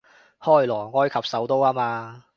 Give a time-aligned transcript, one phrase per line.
[0.39, 2.23] 開羅，埃及首都吖嘛